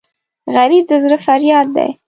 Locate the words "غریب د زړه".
0.55-1.17